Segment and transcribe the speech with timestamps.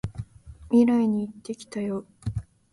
[0.71, 2.07] 未来に行ってきたよ！